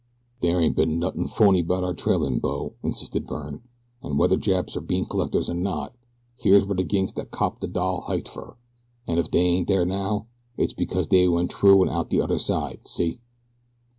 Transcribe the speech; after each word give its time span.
"There 0.39 0.59
ain't 0.59 0.75
been 0.75 0.97
nothin' 0.97 1.27
fony 1.27 1.61
about 1.61 1.83
our 1.83 1.93
trailin', 1.93 2.39
bo," 2.39 2.73
insisted 2.81 3.27
Byrne, 3.27 3.61
"an' 4.03 4.17
whether 4.17 4.35
Japs 4.35 4.75
are 4.75 4.81
bean 4.81 5.05
collectors 5.05 5.47
or 5.47 5.53
not 5.53 5.93
here's 6.35 6.65
where 6.65 6.73
de 6.75 6.83
ginks 6.83 7.11
dat 7.13 7.29
copped 7.29 7.61
de 7.61 7.67
doll 7.67 8.01
hiked 8.07 8.27
fer, 8.27 8.55
an 9.05 9.19
if 9.19 9.29
dey 9.29 9.45
ain't 9.45 9.67
dere 9.67 9.85
now 9.85 10.25
it's 10.57 10.73
because 10.73 11.05
dey 11.05 11.27
went 11.27 11.51
t'rough 11.51 11.83
an' 11.87 11.89
out 11.93 12.09
de 12.09 12.19
odder 12.19 12.39
side, 12.39 12.87
see." 12.87 13.19